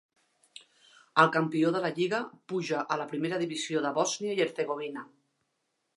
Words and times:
El 1.23 1.29
campió 1.35 1.73
de 1.75 1.83
la 1.83 1.91
lliga 1.99 2.21
puja 2.53 2.81
a 2.95 2.99
la 3.03 3.07
primera 3.13 3.41
divisió 3.45 3.87
de 3.87 3.95
Bòsnia 3.99 4.35
i 4.39 4.43
Hercegovina. 4.47 5.05